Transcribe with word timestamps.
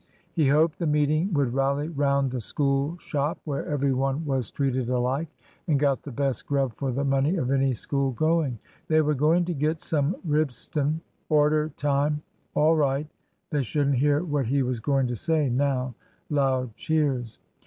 He 0.33 0.47
hoped 0.47 0.79
the 0.79 0.87
meeting 0.87 1.31
would 1.33 1.53
rally 1.53 1.87
round 1.89 2.31
the 2.31 2.41
School 2.41 2.97
shop, 2.97 3.37
where 3.43 3.67
every 3.67 3.93
one 3.93 4.25
was 4.25 4.49
treated 4.49 4.89
alike, 4.89 5.27
and 5.67 5.79
got 5.79 6.01
the 6.01 6.11
best 6.11 6.47
grub 6.47 6.73
for 6.73 6.91
the 6.91 7.03
money 7.03 7.35
of 7.35 7.51
any 7.51 7.75
school 7.75 8.09
going. 8.09 8.57
They 8.87 9.01
were 9.01 9.13
going 9.13 9.45
to 9.45 9.53
get 9.53 9.79
some 9.79 10.15
Ribston 10.27 11.01
(Order. 11.29 11.69
Time.) 11.77 12.23
All 12.55 12.75
right. 12.75 13.05
They 13.51 13.61
shouldn't 13.61 13.97
hear 13.97 14.23
what 14.23 14.47
he 14.47 14.63
was 14.63 14.79
going 14.79 15.05
to 15.05 15.15
say 15.15 15.51
now. 15.51 15.93
(Loud 16.31 16.75
cheers.) 16.75 17.37